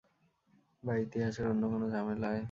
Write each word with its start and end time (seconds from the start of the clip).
বা 0.83 0.93
ইতিহাসের 0.97 1.45
অন্য 1.47 1.63
কোনো 1.67 1.85
ঝামেলায়? 1.89 2.39